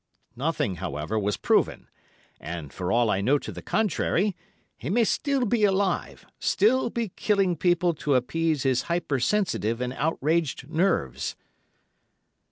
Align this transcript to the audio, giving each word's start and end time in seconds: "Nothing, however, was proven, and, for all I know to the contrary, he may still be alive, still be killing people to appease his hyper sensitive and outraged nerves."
"Nothing, 0.35 0.77
however, 0.77 1.19
was 1.19 1.37
proven, 1.37 1.87
and, 2.39 2.73
for 2.73 2.91
all 2.91 3.11
I 3.11 3.21
know 3.21 3.37
to 3.37 3.51
the 3.51 3.61
contrary, 3.61 4.35
he 4.75 4.89
may 4.89 5.03
still 5.03 5.45
be 5.45 5.63
alive, 5.63 6.25
still 6.39 6.89
be 6.89 7.09
killing 7.09 7.55
people 7.55 7.93
to 7.93 8.15
appease 8.15 8.63
his 8.63 8.81
hyper 8.89 9.19
sensitive 9.19 9.79
and 9.79 9.93
outraged 9.93 10.67
nerves." 10.67 11.35